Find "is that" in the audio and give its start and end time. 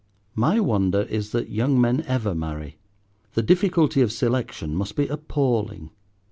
1.03-1.51